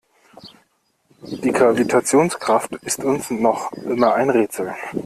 Die 1.21 1.51
Gravitationskraft 1.51 2.71
ist 2.81 3.03
uns 3.03 3.29
noch 3.29 3.71
immer 3.73 4.15
ein 4.15 4.31
Rätsel. 4.31 4.73